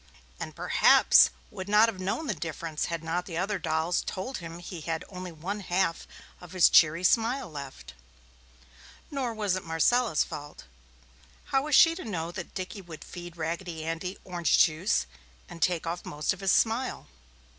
And 0.39 0.55
perhaps 0.55 1.29
would 1.51 1.69
not 1.69 1.87
have 1.87 1.99
known 1.99 2.25
the 2.25 2.33
difference 2.33 2.85
had 2.85 3.03
not 3.03 3.27
the 3.27 3.37
other 3.37 3.59
dolls 3.59 4.01
told 4.01 4.39
him 4.39 4.57
he 4.57 4.81
had 4.81 5.05
only 5.09 5.31
one 5.31 5.59
half 5.59 6.07
of 6.39 6.53
his 6.53 6.69
cheery 6.69 7.03
smile 7.03 7.47
left. 7.51 7.93
Nor 9.11 9.35
was 9.35 9.55
it 9.55 9.63
Marcella's 9.63 10.23
fault. 10.23 10.63
How 11.43 11.61
was 11.65 11.75
she 11.75 11.93
to 11.93 12.03
know 12.03 12.31
that 12.31 12.55
Dickie 12.55 12.81
would 12.81 13.03
feed 13.03 13.37
Raggedy 13.37 13.85
Andy 13.85 14.17
orange 14.23 14.57
juice 14.57 15.05
and 15.47 15.61
take 15.61 15.85
off 15.85 16.03
most 16.03 16.33
of 16.33 16.39
his 16.39 16.51
smile? 16.51 17.05